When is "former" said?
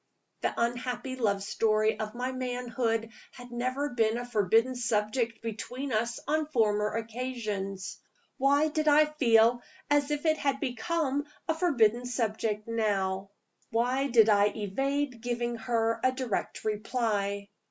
6.47-6.95